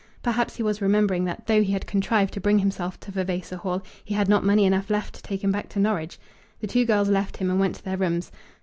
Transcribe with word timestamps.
Perhaps 0.23 0.55
he 0.55 0.63
was 0.63 0.81
remembering 0.81 1.25
that 1.25 1.45
though 1.45 1.61
he 1.61 1.73
had 1.73 1.85
contrived 1.85 2.33
to 2.33 2.41
bring 2.41 2.57
himself 2.57 2.99
to 3.01 3.11
Vavasor 3.11 3.57
Hall 3.57 3.83
he 4.03 4.15
had 4.15 4.27
not 4.27 4.43
money 4.43 4.65
enough 4.65 4.89
left 4.89 5.13
to 5.13 5.21
take 5.21 5.43
him 5.43 5.51
back 5.51 5.69
to 5.69 5.79
Norwich. 5.79 6.17
The 6.59 6.65
two 6.65 6.85
girls 6.85 7.07
left 7.09 7.37
him 7.37 7.51
and 7.51 7.59
went 7.59 7.75
to 7.75 7.83
their 7.83 7.97
rooms. 7.97 8.31